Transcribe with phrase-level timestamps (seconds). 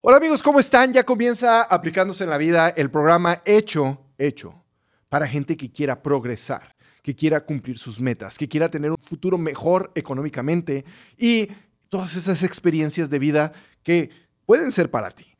[0.00, 0.92] Hola amigos, ¿cómo están?
[0.92, 4.64] Ya comienza aplicándose en la vida el programa hecho, hecho,
[5.08, 9.36] para gente que quiera progresar, que quiera cumplir sus metas, que quiera tener un futuro
[9.38, 10.84] mejor económicamente
[11.16, 11.48] y
[11.88, 13.50] todas esas experiencias de vida
[13.82, 14.10] que
[14.46, 15.34] pueden ser para ti.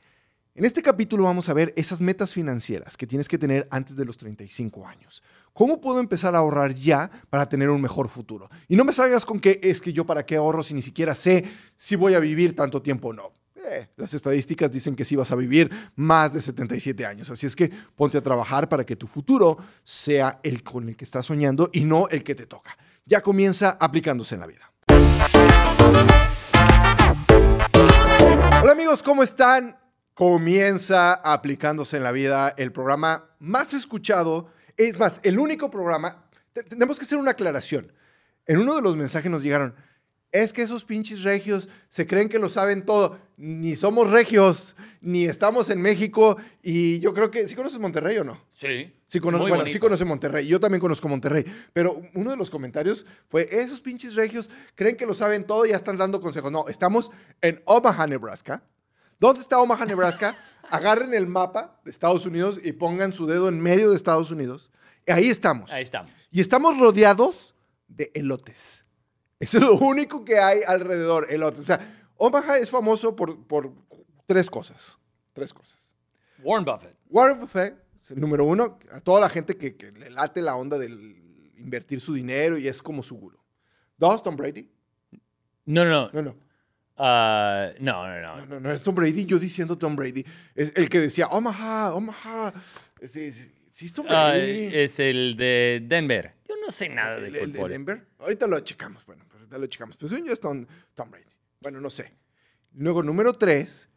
[0.57, 4.05] En este capítulo vamos a ver esas metas financieras que tienes que tener antes de
[4.05, 5.23] los 35 años.
[5.53, 8.51] ¿Cómo puedo empezar a ahorrar ya para tener un mejor futuro?
[8.67, 11.15] Y no me salgas con que es que yo para qué ahorro si ni siquiera
[11.15, 11.45] sé
[11.77, 13.33] si voy a vivir tanto tiempo o no.
[13.97, 17.31] Las estadísticas dicen que sí vas a vivir más de 77 años.
[17.31, 21.05] Así es que ponte a trabajar para que tu futuro sea el con el que
[21.05, 22.77] estás soñando y no el que te toca.
[23.05, 24.73] Ya comienza aplicándose en la vida.
[28.63, 29.77] Hola amigos, ¿cómo están?
[30.15, 34.49] Comienza aplicándose en la vida el programa más escuchado.
[34.77, 36.25] Es más, el único programa.
[36.53, 37.93] te- Tenemos que hacer una aclaración.
[38.47, 39.75] En uno de los mensajes nos llegaron,
[40.33, 43.19] es que esos pinches regios se creen que lo saben todo.
[43.37, 46.37] Ni somos regios, ni estamos en México.
[46.63, 48.41] Y yo creo que, ¿sí conoces Monterrey o no?
[48.49, 48.93] Sí.
[49.07, 49.73] Sí, conozco, Muy bueno, bonito.
[49.73, 50.47] sí conoce Monterrey.
[50.47, 51.45] Yo también conozco Monterrey.
[51.73, 55.71] Pero uno de los comentarios fue, esos pinches regios creen que lo saben todo y
[55.71, 56.53] ya están dando consejos.
[56.53, 58.63] No, estamos en Omaha, Nebraska.
[59.19, 60.37] ¿Dónde está Omaha, Nebraska?
[60.71, 64.71] Agarren el mapa de Estados Unidos y pongan su dedo en medio de Estados Unidos.
[65.07, 65.73] Ahí estamos.
[65.73, 66.11] Ahí estamos.
[66.31, 67.55] Y estamos rodeados
[67.89, 68.85] de elotes.
[69.41, 71.61] Eso es lo único que hay alrededor, elotes.
[71.61, 71.81] O sea,
[72.17, 73.73] Omaha es famoso por, por
[74.27, 74.99] tres cosas.
[75.33, 75.95] Tres cosas.
[76.43, 76.95] Warren Buffett.
[77.11, 80.57] Warren Buffett, es el número uno, a toda la gente que, que le late la
[80.57, 83.39] onda del invertir su dinero y es como su guru.
[83.97, 84.69] Dos, Tom Brady.
[85.67, 86.11] No, no, no.
[86.13, 86.37] No, no,
[87.01, 88.47] Ah, no, no, no, no.
[88.47, 89.25] no, no es Tom Brady.
[89.25, 90.25] Yo diciendo Tom Brady.
[90.57, 92.53] Es el que decía, Omaha, Omaha.
[93.07, 94.71] Sí, sí, sí es Tom Ah, Brady.
[94.73, 96.35] es el de Denver.
[96.69, 97.71] No sé nada de el, el fútbol.
[97.71, 98.07] Denver.
[98.19, 99.97] Ahorita lo checamos, bueno, pues ahorita lo checamos.
[99.99, 101.25] Según yo es Tom, Tom Brady.
[101.61, 102.13] Bueno, no sé.
[102.75, 103.89] Luego, número tres,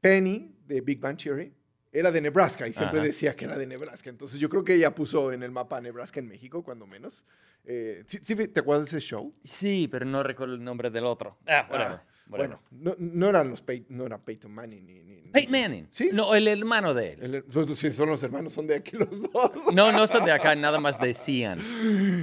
[0.00, 1.54] Penny de Big Bang Theory.
[1.92, 3.06] Era de Nebraska y siempre Ajá.
[3.06, 4.10] decía que era de Nebraska.
[4.10, 7.24] Entonces yo creo que ella puso en el mapa Nebraska en México, cuando menos.
[7.64, 9.32] Eh, ¿sí- sí ¿Te acuerdas de ese show?
[9.44, 11.38] Sí, pero no recuerdo el nombre del otro.
[11.46, 11.68] Ah.
[11.70, 12.02] Ah.
[12.28, 15.02] Bueno, no, no eran los Pey- no era Peyton Manning ni...
[15.02, 15.88] ni- ni- Peyton Manning.
[15.90, 16.10] Sí.
[16.12, 17.34] No, el hermano de él.
[17.36, 19.50] El- pues, sí, son los hermanos, son de aquí los dos.
[19.74, 21.58] No, no son de acá, nada más decían.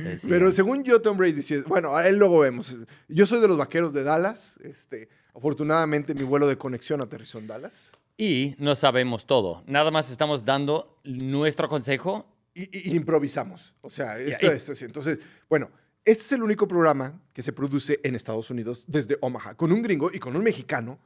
[0.04, 0.30] Decían.
[0.30, 2.76] Pero según yo, Tom Brady, bueno, a él luego vemos.
[3.08, 4.60] Yo soy de los vaqueros de Dallas.
[4.64, 7.92] Este, afortunadamente, mi vuelo de conexión aterrizó en Dallas.
[8.18, 9.64] Y no sabemos todo.
[9.68, 12.26] Nada más estamos dando nuestro consejo.
[12.54, 13.74] Y, y- improvisamos.
[13.82, 14.86] O sea, esto y- es así.
[14.86, 15.70] Entonces, bueno,
[16.06, 19.82] este es el único programa que se produce en Estados Unidos desde Omaha, con un
[19.82, 21.00] gringo y con un mexicano,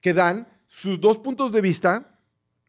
[0.00, 2.18] que dan sus dos puntos de vista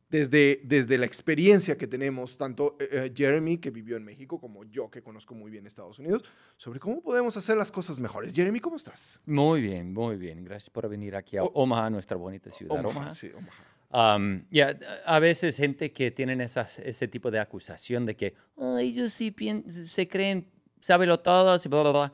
[0.10, 4.66] desde, desde la experiencia que tenemos, tanto eh, eh, Jeremy, que vivió en México, como
[4.66, 6.24] yo, que conozco muy bien Estados Unidos,
[6.58, 8.34] sobre cómo podemos hacer las cosas mejores.
[8.34, 9.22] Jeremy, ¿cómo estás?
[9.26, 10.44] Muy bien, muy bien.
[10.44, 12.78] Gracias por venir aquí a O- Omaha, nuestra bonita ciudad.
[12.80, 13.16] Omaha, Omaha.
[13.16, 14.18] sí, Omaha.
[14.18, 18.78] Um, ya, a veces gente que tienen esas, ese tipo de acusación de que "Oh,
[18.78, 19.34] ellos sí
[19.86, 20.46] se creen,
[20.82, 22.14] sábelo todo, y bla, bla, bla.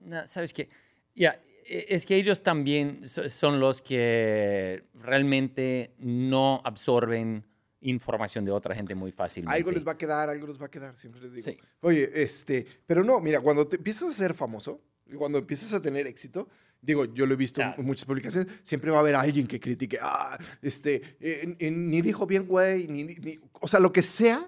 [0.00, 0.68] No, ¿Sabes qué?
[1.14, 7.44] Ya, e- es que ellos también so- son los que realmente no absorben
[7.82, 9.56] información de otra gente muy fácilmente.
[9.56, 11.44] Algo les va a quedar, algo les va a quedar, siempre les digo.
[11.44, 11.56] Sí.
[11.80, 14.82] Oye, este, pero no, mira, cuando te empiezas a ser famoso,
[15.16, 16.48] cuando empiezas a tener éxito,
[16.82, 17.80] digo, yo lo he visto Claro.
[17.80, 22.00] en muchas publicaciones, siempre va a haber alguien que critique, ah, este, eh, eh, ni
[22.02, 24.46] dijo bien, güey, ni, ni- ni- o sea, lo que sea,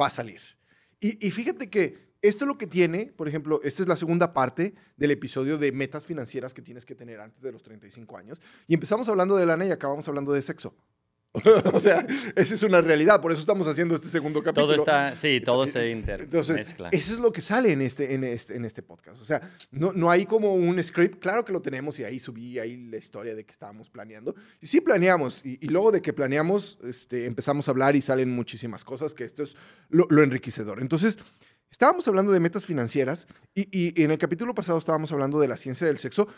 [0.00, 0.40] va a salir.
[1.00, 4.32] Y, y fíjate que esto es lo que tiene, por ejemplo, esta es la segunda
[4.32, 8.40] parte del episodio de metas financieras que tienes que tener antes de los 35 años.
[8.68, 10.74] Y empezamos hablando de lana y acabamos hablando de sexo.
[11.72, 12.06] o sea,
[12.36, 14.66] esa es una realidad, por eso estamos haciendo este segundo capítulo.
[14.66, 16.90] Todo está, sí, todo se Entonces, intermezcla.
[16.92, 19.18] eso es lo que sale en este, en este, en este podcast.
[19.18, 21.20] O sea, no, no hay como un script.
[21.20, 24.34] Claro que lo tenemos y ahí subí ahí la historia de que estábamos planeando.
[24.60, 25.40] Y sí planeamos.
[25.42, 29.24] Y, y luego de que planeamos, este, empezamos a hablar y salen muchísimas cosas, que
[29.24, 29.56] esto es
[29.88, 30.82] lo, lo enriquecedor.
[30.82, 31.18] Entonces,
[31.72, 35.86] estábamos hablando de metas financieras y, en el capítulo pasado estábamos hablando de la ciencia
[35.86, 36.28] del sexo.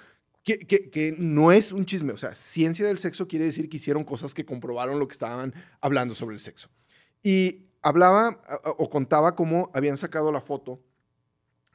[0.43, 4.35] Que, no es un chisme, o sea, ciencia del sexo quiere decir que hicieron cosas
[4.35, 6.69] que comprobaron lo que estaban hablando sobre el sexo.
[7.23, 8.43] Y hablaba
[8.79, 10.83] o contaba cómo habían sacado la foto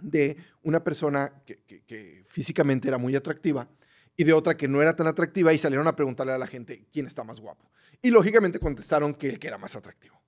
[0.02, 3.68] de una persona que físicamente era muy atractiva
[4.16, 6.86] y de otra que no era tan atractiva y salieron a preguntarle a la gente
[6.92, 7.72] quién está más guapo.
[8.02, 10.19] Y lógicamente contestaron que el que era más atractivo.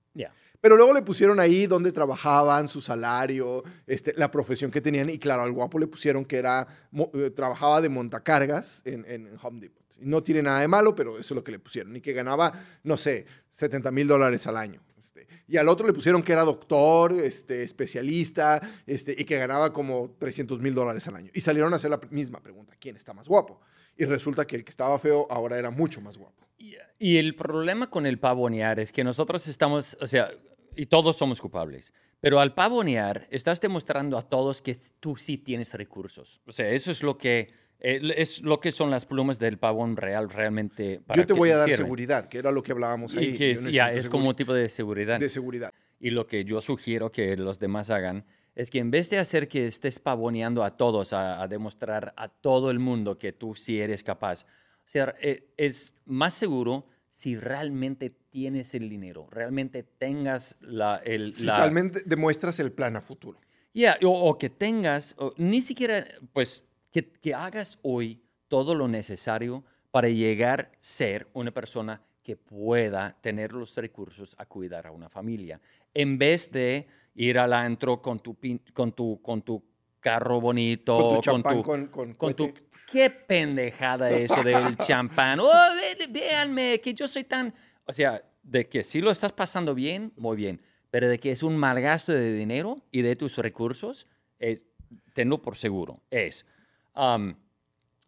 [0.62, 5.10] Pero luego le pusieron ahí dónde trabajaban, su salario, este, la profesión que tenían.
[5.10, 6.68] Y claro, al guapo le pusieron que era,
[7.14, 9.82] eh, trabajaba de montacargas en, Home Depot.
[9.98, 11.96] No tiene nada de malo, pero eso es lo que le pusieron.
[11.96, 12.52] Y que ganaba,
[12.84, 14.80] no sé, 70 mil dólares al año.
[15.00, 20.14] Este, y al otro le pusieron que era doctor, este, especialista, y que ganaba como
[20.20, 21.32] 300 mil dólares al año.
[21.34, 23.60] Y salieron a hacer la misma pregunta, ¿quién está más guapo?
[23.96, 26.46] Y resulta que el que estaba feo ahora era mucho más guapo.
[26.62, 30.30] Y, y el problema con el pavonear es que nosotros estamos, o sea,
[30.76, 35.74] y todos somos culpables, pero al pavonear estás demostrando a todos que tú sí tienes
[35.74, 36.40] recursos.
[36.46, 40.30] O sea, eso es lo que, es lo que son las plumas del pavón real
[40.30, 41.00] realmente.
[41.04, 41.84] Para Yo te voy a dar sirven.
[41.86, 43.30] seguridad, que era lo que hablábamos ahí.
[43.30, 45.18] Y que es, ya, es como un tipo de seguridad.
[45.18, 45.72] de seguridad.
[45.98, 48.24] Y lo que yo sugiero que los demás hagan
[48.54, 52.28] es que en vez de hacer que estés pavoneando a todos, a, a demostrar a
[52.28, 54.46] todo el mundo que tú sí eres capaz,
[54.92, 60.94] sea, eh, es más seguro si realmente tienes el dinero, realmente tengas la...
[61.04, 63.38] El, Si la- realmente demuestras el plan a futuro.
[63.72, 68.86] Yeah, o, o que tengas, o ni siquiera, pues, que, que hagas hoy todo lo
[68.88, 74.90] necesario para llegar a ser una persona que pueda tener los recursos a cuidar a
[74.90, 75.60] una familia,
[75.94, 78.36] en vez de ir al antro con tu,
[78.72, 79.62] con tu, con tu
[80.02, 82.44] carro bonito, Con tu champán, tu- con, con, con tu...
[82.52, 82.62] cohete.
[82.90, 85.40] Qué pendejada eso del champán.
[85.40, 87.54] Oh, ve- véanme, que yo soy tan...
[87.86, 90.60] O sea, de que si lo estás pasando bien, muy bien.
[90.90, 94.06] Pero de que es un mal gasto de dinero y de tus recursos,
[94.38, 94.64] es,
[95.14, 96.02] tenlo por seguro.
[96.10, 96.44] Es.
[96.94, 97.34] Um,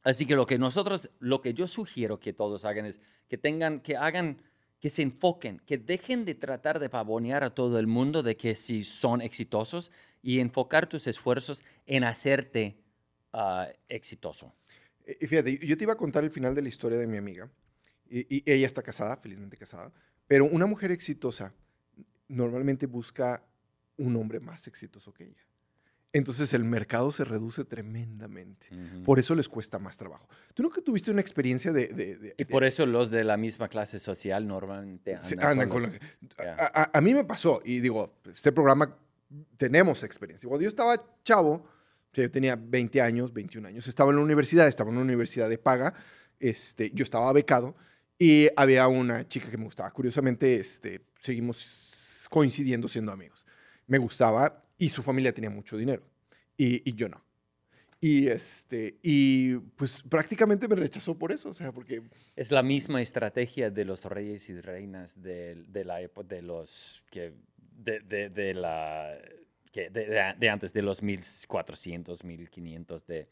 [0.02, 3.81] así que lo que nosotros, lo que yo sugiero que todos hagan es que tengan,
[3.81, 4.43] que hagan,
[4.84, 8.54] que se enfoquen, que dejen de tratar de pavonear a todo el mundo de que
[8.54, 9.90] si son exitosos
[10.22, 12.76] y enfocar tus esfuerzos en hacerte
[13.32, 14.52] ah, exitoso.
[15.06, 17.16] Eh, Y fíjate, yo te iba a contar el final de la historia de mi
[17.16, 17.50] amiga.
[18.10, 19.90] Y ella está casada, felizmente casada.
[20.26, 21.54] Pero una mujer exitosa
[22.28, 23.42] normalmente busca
[23.96, 25.46] un hombre más exitoso que ella.
[26.14, 28.69] Entonces el mercado se reduce tremendamente.
[29.05, 30.28] Por eso les cuesta más trabajo.
[30.55, 31.88] ¿Tú nunca tuviste una experiencia de...
[31.88, 35.50] de- de- Y de- por eso los de la misma clase social normalmente se andan,
[35.50, 35.93] andan son con los-
[36.38, 38.96] la- a, a- a mí me pasó, y digo, este programa
[39.56, 40.49] tenemos experiencia.
[40.49, 41.66] Cuando yo estaba chavo,
[42.12, 45.58] yo tenía 20 años, 21 años, estaba en la universidad, estaba en una universidad de
[45.58, 45.94] paga,
[46.38, 47.75] este, yo estaba becado
[48.19, 49.90] y había una chica que me gustaba.
[49.90, 53.44] Curiosamente, este, seguimos coincidiendo siendo amigos.
[53.88, 56.02] Me gustaba y su familia tenía mucho dinero
[56.56, 57.22] y, y yo no.
[58.00, 62.02] Y, este, y pues prácticamente me rechazó por eso, o sea, porque
[62.36, 67.02] Es la misma estrategia de los reyes y reinas de, de la época de los
[67.10, 69.18] que de, de- de la
[69.72, 73.28] que de, antes de los 1400, 1500 de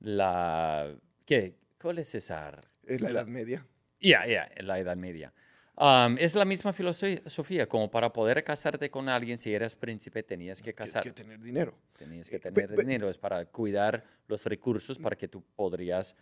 [0.00, 0.94] la
[1.26, 1.54] ¿qué?
[1.80, 2.60] ¿Cuál es esa?
[2.86, 3.66] es la Edad Media.
[4.00, 5.32] Ya, ya, en la Edad Media.
[5.76, 10.60] Um, es la misma filosofía, como para poder casarte con alguien, si eras príncipe, tenías
[10.60, 11.74] que que- casar, que tener dinero.
[11.98, 16.14] tenías que Eh, pe- tener dinero, es para cuidar los recursos para que tú podrías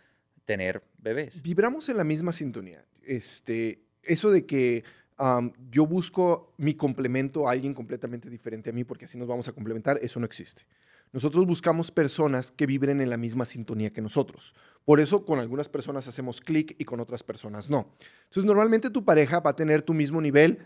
[0.45, 1.41] tener bebés.
[1.41, 2.83] vibramos en la misma sintonía.
[3.03, 4.83] Este, eso de que
[5.69, 9.51] yo busco mi complemento a alguien completamente diferente a mí, porque así nos vamos a
[9.51, 10.63] complementar, eso no existe.
[11.13, 14.55] Nosotros buscamos personas que vibren en la misma sintonía que nosotros.
[14.85, 17.91] Por eso con algunas personas hacemos clic y con otras personas no.
[18.23, 20.59] Entonces normalmente tu pareja va a tener tu mismo nivel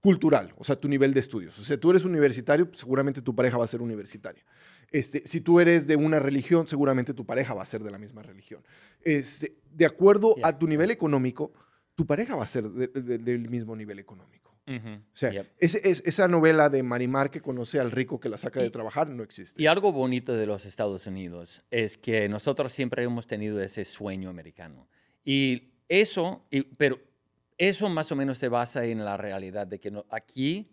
[0.00, 1.56] cultural, o sea, tu nivel de estudios.
[1.60, 4.44] O sea, tú eres universitario, seguramente tu pareja va a ser universitaria.
[4.90, 7.98] Este, si tú eres de una religión, seguramente tu pareja va a ser de la
[7.98, 8.64] misma religión.
[9.02, 11.52] Este, de acuerdo a tu nivel económico,
[11.94, 14.51] tu pareja va a ser de- de- del mismo nivel económico.
[14.64, 15.50] O sea, Yep.
[15.58, 18.70] ese- es- esa novela de Marimar que conoce al rico que la saca de Y-
[18.70, 19.60] trabajar no existe.
[19.60, 24.30] Y algo bonito de los Estados Unidos es que nosotros siempre hemos tenido ese sueño
[24.30, 24.86] americano.
[25.24, 27.00] Y eso, y- pero
[27.58, 30.68] eso más o menos se basa en la realidad de que no- aquí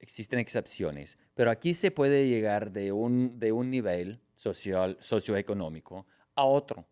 [0.00, 6.44] existen excepciones, pero aquí se puede llegar de un, de un nivel social, socioeconómico a
[6.44, 6.84] otro.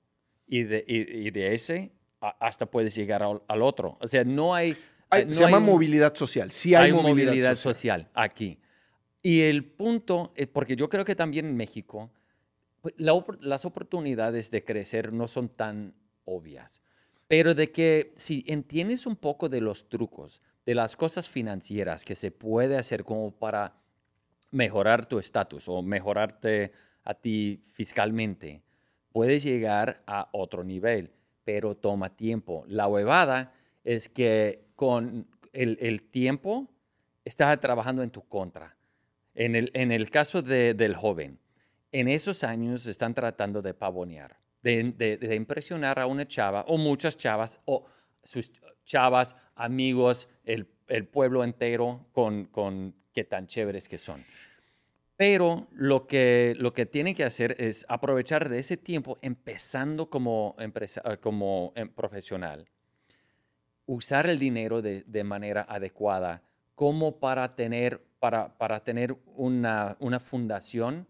[0.46, 3.98] Y de, y- y de ese a- hasta puedes llegar al, al otro.
[4.00, 4.76] O sea, no hay...
[5.12, 6.50] Hay- no se llama un- movilidad social.
[6.52, 8.02] Sí hay, hay movilidad, movilidad, social.
[8.06, 8.10] social.
[8.14, 8.58] aquí.
[9.22, 12.10] Y el punto, eh, porque yo creo que también en México,
[12.80, 16.82] pues, la las oportunidades de crecer no son tan obvias,
[17.28, 22.14] pero de que si entiendes un poco de los trucos, de las cosas financieras que
[22.16, 23.74] se puede hacer como para
[24.50, 26.72] mejorar tu estatus o mejorarte
[27.04, 28.62] a ti fiscalmente,
[29.12, 31.10] puedes llegar a otro nivel,
[31.44, 32.64] pero toma tiempo.
[32.68, 33.52] La huevada
[33.84, 36.68] es que con el, tiempo
[37.24, 38.76] estás trabajando en tu contra.
[39.34, 41.38] En el, en el caso de- del joven,
[41.90, 46.76] en esos años están tratando de pavonear, de, de- de impresionar a una chava o
[46.78, 47.84] muchas chavas o
[48.24, 48.50] sus
[48.84, 54.20] chavas, amigos, el, el pueblo entero con, con qué tan chéveres que son.
[55.16, 60.56] Pero lo que, lo que tienen que hacer es aprovechar de ese tiempo empezando como,
[60.58, 62.68] empresa, como em, profesional,
[63.86, 66.42] usar el dinero de, de manera adecuada
[66.74, 71.06] como para tener, para, para tener una, una fundación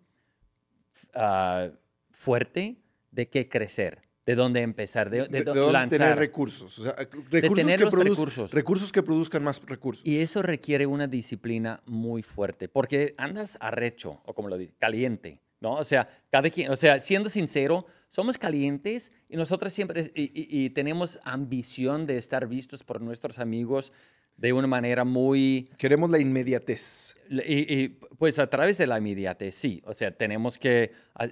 [1.14, 1.69] ah,
[2.11, 2.76] fuerte
[3.11, 5.99] de qué crecer, de de dónde empezar, de, de, De, de dó- dónde lanzar.
[5.99, 6.79] tener recursos.
[6.79, 8.52] O sea, recursos, tener que los produz- recursos.
[8.52, 10.07] recursos que produzcan más recursos.
[10.07, 15.41] Y eso requiere una disciplina muy fuerte, porque andas arrecho, o como lo digo, caliente,
[15.62, 15.75] ¿no?
[15.76, 20.64] O sea, cada quien, o sea, siendo sincero, somos calientes y nosotros siempre, y, y-
[20.64, 23.92] y tenemos ambición de estar vistos por nuestros amigos
[24.37, 27.14] de una manera muy, Queremos la inmediatez.
[27.31, 27.88] y, y,
[28.19, 31.28] pues a través de la inmediatez, sí, o sea, tenemos que a-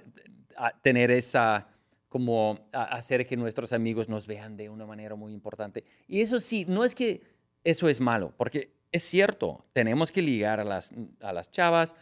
[0.55, 1.67] a tener esa,
[2.07, 5.83] como a- hacer que nuestros amigos nos vean de una manera muy importante.
[6.07, 7.21] Y eso sí, no es que
[7.63, 11.95] eso es malo, porque es cierto, tenemos que ligar a las, a las chavas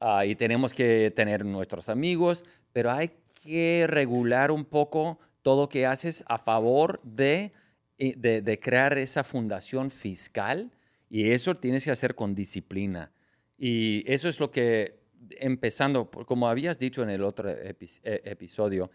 [0.00, 3.10] ah, y tenemos que tener nuestros amigos, pero hay
[3.42, 7.52] que regular un poco todo lo que haces a favor de,
[7.98, 10.70] eh, de, de crear esa fundación fiscal
[11.10, 13.12] y eso tienes que hacer con disciplina.
[13.58, 15.00] Y eso es lo que,
[15.38, 18.90] empezando, como habías dicho en el otro epi- eh, episodio,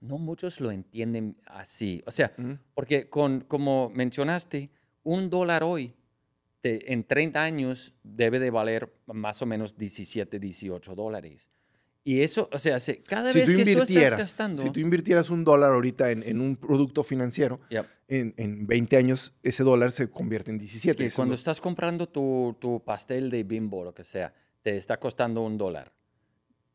[0.00, 2.02] no muchos lo entienden así.
[2.06, 2.32] O sea,
[2.74, 4.70] porque con, como mencionaste,
[5.02, 5.94] un dólar hoy
[6.60, 11.50] te- en 30 años debe de valer más o menos 17, 18 dólares.
[12.04, 14.62] Y eso, o sea, se- cada Si vez tú, que tú estás gastando...
[14.62, 17.86] si tú invirtieras un dólar ahorita en, en un producto financiero, Yep.
[18.08, 20.96] en, en 20 años ese dólar se convierte en Es 17.
[20.98, 24.32] que Eso cuando no- estás comprando tu, tu pastel de bimbo, lo que sea,
[24.62, 25.92] te está costando un dólar.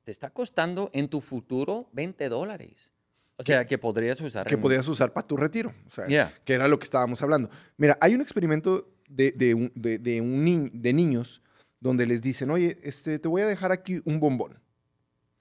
[0.03, 2.91] Te está costando en tu futuro 20 dólares.
[3.37, 4.45] O sea, que podrías usar.
[4.47, 5.73] que en- podías usar para tu retiro.
[5.87, 6.33] O sea, Yeah.
[6.43, 7.49] que era lo que estábamos hablando.
[7.77, 11.41] Mira, hay un experimento de, de de- de un ni- de niños
[11.79, 14.59] donde les dicen, oye, este, te voy a dejar aquí un bombón.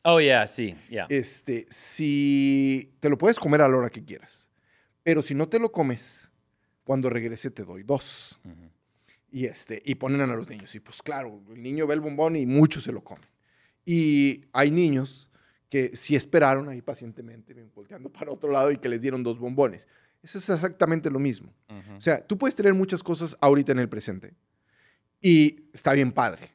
[0.03, 1.07] Oh, yeah, sí, yeah.
[1.11, 4.49] Este, si te lo puedes comer a la hora que quieras,
[5.03, 6.31] pero si no te lo comes,
[6.85, 8.41] cuando regrese te doy dos.
[9.33, 10.75] Y, este, y ponen a los niños.
[10.75, 13.29] Y pues claro, el niño ve el bombón y muchos se lo comen.
[13.85, 15.29] Y hay niños
[15.69, 19.87] que sí esperaron ahí pacientemente, volteando para otro lado y que les dieron dos bombones.
[20.23, 21.53] Eso es exactamente lo mismo.
[21.69, 21.97] Ujú.
[21.97, 24.35] O sea, tú puedes tener muchas cosas ahorita en el presente
[25.21, 26.51] y está bien padre,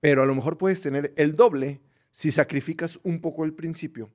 [0.00, 4.10] pero a lo mejor puedes tener el doble si sacrificas un poco el principio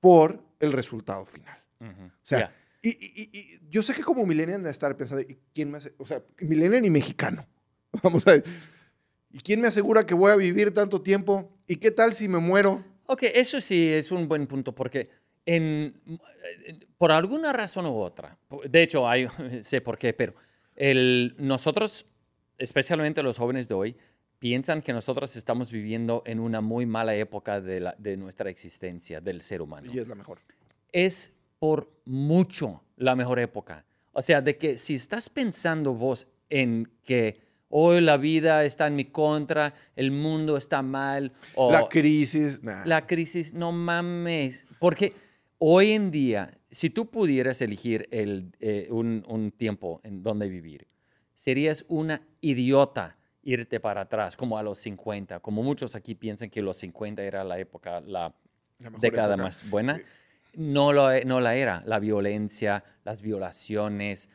[0.00, 1.58] por el resultado final.
[1.80, 2.06] Ujú.
[2.06, 2.54] O sea, Yeah.
[2.82, 5.78] y, y- y- y yo sé que como millennial de estar pensando, ¿y quién me
[5.78, 5.94] hace?
[5.98, 7.46] O sea, millennial y mexicano.
[8.02, 8.44] Vamos a ver.
[9.30, 11.52] ¿Y quién me asegura que voy a vivir tanto tiempo?
[11.66, 12.82] ¿Y qué tal si me muero?
[13.06, 15.10] Ok, eso sí es un buen punto porque
[15.46, 15.94] en,
[16.98, 18.36] por alguna razón u otra,
[18.68, 19.26] de hecho hay,
[19.62, 20.34] sé por qué, pero
[20.74, 22.06] el, nosotros,
[22.58, 23.96] especialmente los jóvenes de hoy,
[24.38, 29.20] piensan que nosotros estamos viviendo en una muy mala época de, la- de nuestra existencia,
[29.20, 29.90] del ser humano.
[29.92, 30.38] Y es la mejor.
[30.92, 33.84] es por mucho la mejor época.
[34.12, 38.94] O sea, de que si estás pensando vos en que hoy la vida está en
[38.96, 42.84] mi contra, el mundo está mal, o La crisis, nah.
[42.84, 44.66] la crisis, no mames.
[44.78, 45.14] Porque
[45.58, 50.86] hoy en día, si tú pudieras elegir el, eh, un, un tiempo en donde vivir,
[51.34, 55.40] serías una idiota irte para atrás, como a los 50.
[55.40, 58.34] Como muchos aquí piensan que los 50 era la época, la
[59.00, 59.42] década época.
[59.44, 60.00] más buena.
[60.54, 61.82] No, lo, no la era.
[61.86, 64.28] La violencia, las violaciones,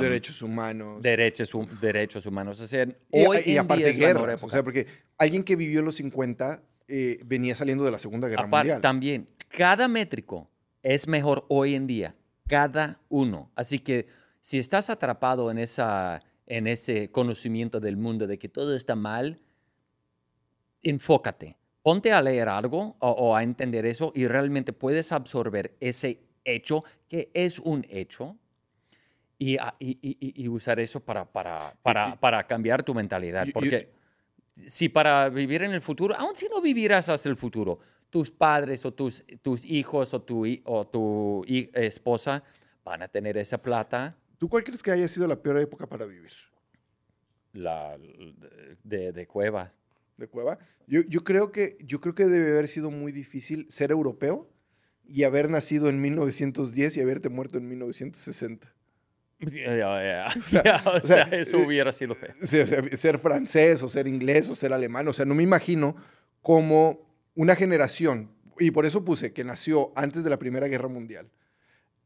[0.00, 1.02] derechos humanos.
[1.02, 2.60] derechos, hum- derechos humanos.
[2.60, 4.20] O sea, y, hoy y en aparte día es la.
[4.20, 4.52] O época.
[4.52, 4.86] sea, porque
[5.18, 8.80] alguien que vivió en los 50 eh, venía saliendo de la Segunda Guerra Aparte, Mundial.
[8.80, 10.48] también, cada métrico
[10.82, 12.14] es mejor hoy en día.
[12.48, 13.50] Cada uno.
[13.54, 14.06] Así que
[14.40, 19.40] si estás atrapado en, esa, en ese conocimiento del mundo de que todo está mal,
[20.82, 21.56] enfócate.
[21.82, 26.84] Ponte a leer algo o, o a entender eso y realmente puedes absorber ese hecho
[27.08, 28.36] que es un hecho
[29.38, 33.46] y, a- y- y- y- y usar eso para, para, para, para cambiar tu mentalidad.
[33.52, 33.92] Porque
[34.66, 37.78] si para vivir en el futuro, aun si no vivieras hacia el futuro,
[38.10, 42.42] tus padres o tus, tus hijos o tu, o tu esposa
[42.84, 46.04] van a tener esa plata ¿Tú cuál crees que haya sido la peor época para
[46.04, 46.32] vivir?
[47.52, 47.96] la,
[48.84, 49.72] de, de cueva.
[50.18, 50.58] de Cueva.
[50.86, 54.50] Yo, yo, creo que, yo creo que debe haber sido muy difícil ser europeo
[55.06, 58.72] y haber nacido en 1910 y haberte muerto en 1960.
[59.38, 62.14] Ya, ya, sea, ya, o sea, sea, eso eh, hubiera sido.
[62.40, 65.08] Ser, ser francés o ser inglés o ser alemán.
[65.08, 65.96] O sea, no me imagino
[66.42, 67.05] como
[67.36, 71.30] una generación, y por eso puse que nació antes de la Primera Guerra Mundial,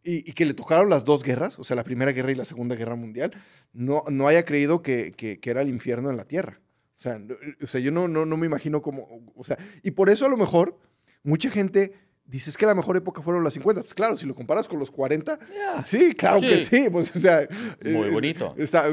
[0.02, 2.44] y, y que le tocaron las dos guerras, o sea, la Primera Guerra y la
[2.44, 3.32] Segunda Guerra Mundial,
[3.72, 6.60] no, no haya creído que, que- que era el infierno en la Tierra.
[6.99, 9.90] O sea, no- o sea yo no, no, no me imagino como, o sea, y
[9.92, 10.78] por eso a lo mejor
[11.22, 11.92] mucha gente
[12.25, 13.82] dice es que la mejor época fueron los 50.
[13.82, 15.82] Pues claro, si lo comparas con los 40, Ya.
[15.84, 16.84] sí, claro que Sí.
[16.84, 16.88] sí.
[16.90, 17.46] Pues, o sea,
[17.84, 18.54] Muy es- bonito.
[18.56, 18.84] está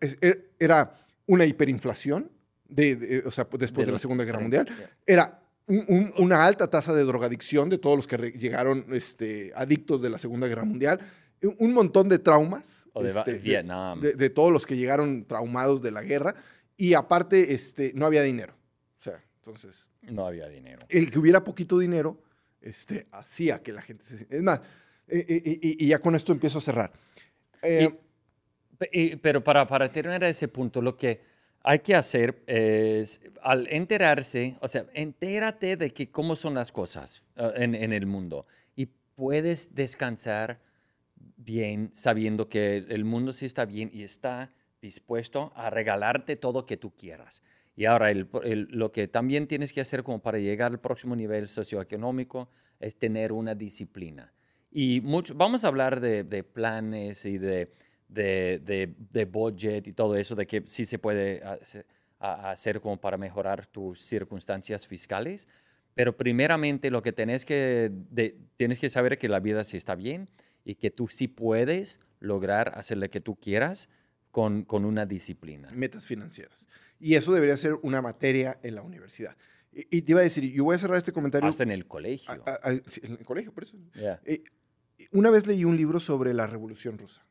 [0.00, 0.18] es-
[0.58, 0.94] era
[1.26, 2.30] una hiperinflación,
[2.68, 4.90] de, de- o sea, después De de, la Segunda Guerra 30, Mundial.
[5.06, 10.00] Era un- un- una alta tasa de drogadicción de todos los que llegaron este, adictos
[10.02, 11.00] de la Segunda Guerra Mundial,
[11.58, 14.00] un, montón de traumas O de va- este, Vietnam.
[14.00, 16.34] de, de todos los que llegaron traumados de la guerra,
[16.76, 18.54] y aparte este, no había dinero.
[18.98, 20.80] O sea, entonces, No había dinero.
[20.88, 22.20] el que hubiera poquito dinero
[22.60, 24.26] este, hacía que la gente se...
[24.30, 24.60] Es más,
[25.08, 26.92] eh, eh, y, y ya con esto empiezo a cerrar.
[27.62, 27.88] Eh,
[28.92, 31.20] y- Pero para, para terminar ese punto, lo que
[31.68, 37.24] hay que hacer es, al enterarse, o sea, entérate de que cómo son las cosas
[37.34, 38.46] eh, en, en el mundo
[38.76, 40.60] y puedes descansar
[41.36, 46.76] bien sabiendo que el mundo sí está bien y está dispuesto a regalarte todo que
[46.76, 47.42] tú quieras.
[47.74, 52.48] Y ahora lo que también tienes que hacer como para llegar al próximo nivel socioeconómico
[52.78, 54.32] es tener una disciplina.
[54.70, 57.72] Y vamos a hablar de planes y de,
[58.08, 61.84] de, de- de budget y todo eso, de que sí se puede hace-
[62.18, 65.48] a- hacer como para mejorar tus circunstancias fiscales.
[65.94, 69.76] Pero primeramente lo que tenés que, de- tienes que saber es que la vida sí
[69.76, 70.28] está bien
[70.64, 73.88] y que tú sí puedes lograr hacer lo que tú quieras
[74.30, 75.68] con, con una disciplina.
[75.72, 76.66] metas financieras.
[77.00, 79.36] Y eso debería ser una materia en la universidad.
[79.72, 81.86] Y, y te iba a decir, yo voy a cerrar este comentario Hasta en el
[81.86, 82.30] colegio.
[82.46, 83.76] a- a- al- sí, en el colegio, por eso.
[83.94, 84.20] Yeah.
[84.24, 84.42] Eh,
[85.12, 87.24] una vez leí un libro sobre la Revolución Rusa.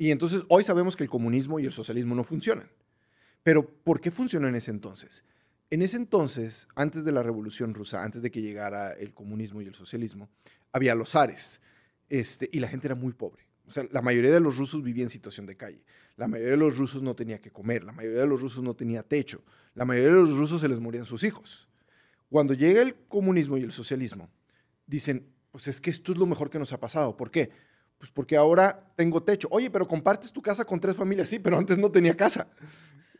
[0.00, 2.70] Y entonces hoy sabemos que el comunismo y el socialismo no funcionan.
[3.42, 5.24] Pero ¿por qué funcionó en ese entonces?
[5.68, 9.66] En ese entonces, antes de la Revolución Rusa, antes de que llegara el comunismo y
[9.66, 10.30] el socialismo,
[10.72, 11.60] había los zares.
[12.08, 13.46] Este, y la gente era muy pobre.
[13.66, 15.84] O sea, la mayoría de los rusos vivía en situación de calle.
[16.16, 17.84] La mayoría de los rusos no tenía que comer.
[17.84, 19.44] La mayoría de los rusos no tenía techo.
[19.74, 21.68] La mayoría de los rusos se les morían sus hijos.
[22.30, 24.30] Cuando llega el comunismo y el socialismo,
[24.86, 27.18] dicen, pues es que esto es lo mejor que nos ha pasado.
[27.18, 27.50] ¿Por qué?
[28.00, 29.46] Pues porque ahora tengo techo.
[29.50, 31.28] Oye, pero compartes tu casa con tres familias.
[31.28, 32.48] Sí, pero antes no tenía casa.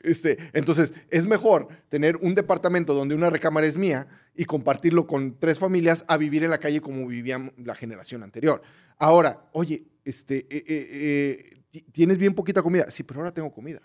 [0.03, 5.39] Este, entonces, es mejor tener un departamento donde una recámara es mía y compartirlo con
[5.39, 8.63] tres familias a vivir en la calle como vivían la generación anterior.
[8.97, 12.91] Ahora, oye, este, eh, eh, eh, ti- tienes bien poquita comida.
[12.91, 13.83] Sí, pero ahora tengo comida.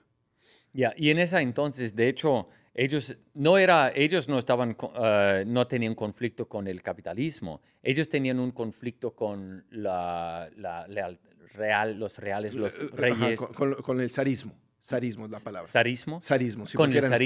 [0.72, 5.66] Ya, y en esa entonces, de hecho, ellos no era, ellos no estaban, eh, no
[5.66, 7.62] tenían conflicto con el capitalismo.
[7.82, 11.18] Ellos tenían un conflicto con la, la
[11.54, 13.40] real, los reales, los Eh, ajá, reyes.
[13.40, 14.54] con, con- con el zarismo.
[14.84, 15.66] Zarismo es la palabra.
[15.68, 16.22] ¿Zarismo?
[16.22, 17.18] Zarismo, sí, con el eran zar.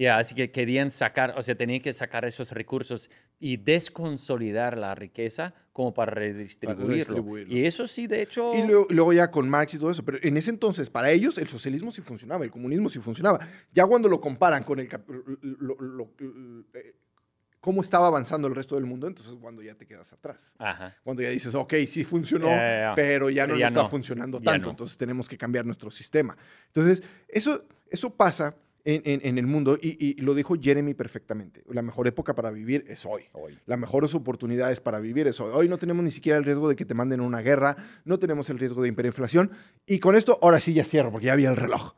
[0.00, 4.94] Ya, así que querían sacar, o sea, tenían que sacar esos recursos y desconsolidar la
[4.94, 6.88] riqueza como para redistribuirlo.
[6.88, 7.54] redistribuirlo.
[7.54, 8.52] Y eso sí, de hecho...
[8.54, 10.02] Y luego, luego ya con Marx y todo eso.
[10.02, 13.40] Pero en ese entonces, para ellos, el socialismo sí funcionaba, el comunismo sí funcionaba.
[13.74, 14.88] Ya cuando lo comparan con el
[15.42, 16.14] lo- lo- lo-
[16.74, 16.94] eh,
[17.60, 20.54] cómo estaba avanzando el resto del mundo, entonces cuando ya te quedas atrás.
[20.58, 20.96] Ajá.
[21.04, 22.92] Cuando ya dices, ok, sí funcionó, Ya, ya, ya.
[22.96, 24.70] pero ya no, Ya nos está no, funcionando tanto, no.
[24.70, 26.34] entonces tenemos que cambiar nuestro sistema.
[26.68, 31.62] Entonces, eso, eso pasa en, en- en el mundo y, y lo dijo Jeremy perfectamente.
[31.68, 33.24] La mejor época para vivir es hoy.
[33.32, 33.58] Hoy.
[33.66, 35.50] Las mejores oportunidades para vivir es hoy.
[35.54, 38.18] Hoy no tenemos ni siquiera el riesgo de que te manden a una guerra, no
[38.18, 39.50] tenemos el riesgo de hiperinflación.
[39.86, 41.94] Y con esto, ahora sí ya cierro, porque ya había el reloj.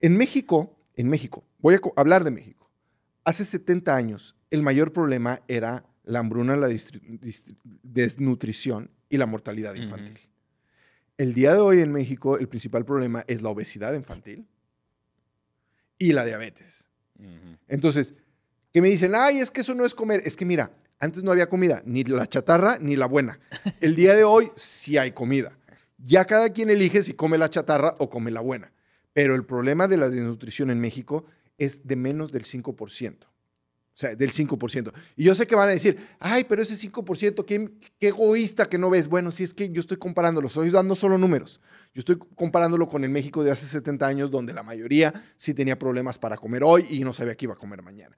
[0.00, 2.70] En México, en México, voy a hablar de México.
[3.24, 6.68] Hace 70 años, el mayor problema era la hambruna, la
[7.82, 10.18] desnutrición y la mortalidad infantil.
[11.18, 14.46] El día de hoy en México, el principal problema es la obesidad infantil
[16.00, 16.86] y la diabetes.
[17.68, 18.14] Entonces,
[18.72, 20.22] que me dicen, ay, es que eso no es comer.
[20.24, 23.38] Es que mira, antes no había comida, ni la chatarra ni la buena.
[23.80, 25.56] El día de hoy sí hay comida.
[25.98, 28.72] Ya cada quien elige si come la chatarra o come la buena.
[29.12, 31.26] Pero el problema de la desnutrición en México
[31.58, 33.16] es de menos del 5%.
[34.00, 34.94] O sea, del 5%.
[35.14, 38.78] Y yo sé que van a decir, ay, pero ese 5%, qué, qué egoísta que
[38.78, 39.08] no ves.
[39.08, 41.60] Bueno, si es que yo estoy comparándolo, estoy dando solo números.
[41.92, 45.78] Yo estoy comparándolo con el México de hace 70 años, donde la mayoría sí tenía
[45.78, 48.16] problemas para comer hoy y no sabía que iba a comer mañana.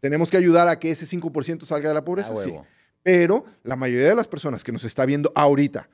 [0.00, 2.34] ¿Tenemos que ayudar a que ese 5% salga de la pobreza?
[2.34, 2.54] Sí.
[3.02, 5.90] Pero la mayoría de las personas que nos está viendo ahorita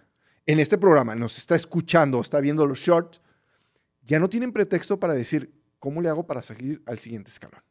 [0.47, 3.21] en este programa, nos está escuchando o está viendo los shorts,
[4.03, 7.63] ya no tienen pretexto para decir, ¿cómo le hago para seguir al siguiente escalón?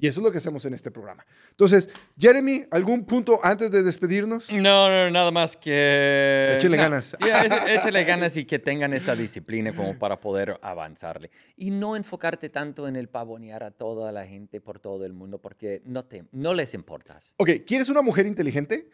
[0.00, 1.26] Y eso es lo que hacemos en este programa.
[1.50, 4.50] Entonces, Jeremy, ¿algún punto antes de despedirnos?
[4.50, 6.54] No, no, nada más que...
[6.56, 7.16] Échenle no, ganas.
[7.20, 11.30] ya, é- échale ganas y que tengan esa disciplina como para poder avanzarle.
[11.54, 15.38] Y no enfocarte tanto en el pavonear a toda la gente por todo el mundo
[15.38, 17.34] porque no, te, no les importas.
[17.36, 18.88] Ok, ¿quieres una mujer inteligente?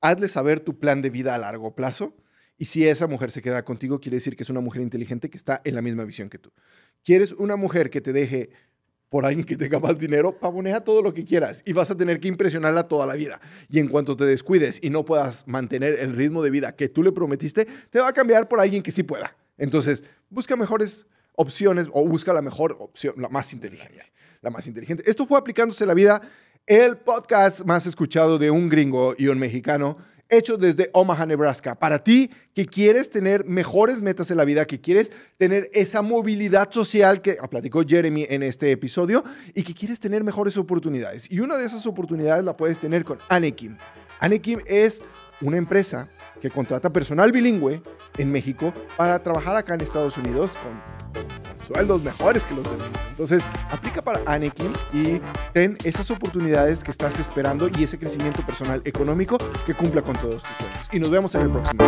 [0.00, 2.16] Hazle saber tu plan de vida a largo plazo.
[2.58, 5.36] Y si esa mujer se queda contigo, quiere decir que es una mujer inteligente que
[5.36, 6.52] está en la misma visión que tú.
[7.04, 8.50] ¿Quieres una mujer que te deje
[9.14, 10.36] por alguien que tenga más dinero?
[10.36, 13.40] Pavonea todo lo que quieras y vas a tener que impresionarla toda la vida.
[13.70, 17.00] Y en cuanto te descuides y no puedas mantener el ritmo de vida que tú
[17.04, 19.36] le prometiste, te va a cambiar por alguien que sí pueda.
[19.56, 24.02] Entonces, busca mejores opciones o busca la mejor opción, la más inteligente.
[24.40, 25.04] la más inteligente.
[25.06, 26.20] Esto fue Aplicándose la Vida,
[26.66, 29.96] el podcast más escuchado de un gringo y un mexicano
[30.36, 31.74] hecho desde Omaha, Nebraska.
[31.74, 36.70] Para ti que quieres tener mejores metas en la vida, que quieres tener esa movilidad
[36.70, 41.30] social que platicó Jeremy en este episodio y que quieres tener mejores oportunidades.
[41.30, 43.76] Y una de esas oportunidades la puedes tener con Anekim.
[44.20, 45.02] Anekim es
[45.40, 46.08] una empresa
[46.44, 47.80] que contrata personal bilingüe
[48.18, 50.78] en México para trabajar acá en Estados Unidos con
[51.66, 53.00] sueldos mejores que los de México.
[53.08, 55.22] Entonces, aplica para Anekim y
[55.54, 60.42] ten esas oportunidades que estás esperando y ese crecimiento personal económico que cumpla con todos
[60.42, 60.88] tus sueños.
[60.92, 61.78] Y nos vemos en el próximo.